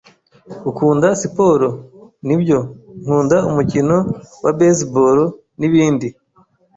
[0.69, 1.69] "Ukunda siporo?"
[2.27, 2.59] "Nibyo,
[3.01, 3.97] nkunda umukino
[4.43, 5.17] wa baseball,
[5.59, 6.07] n'ibindi."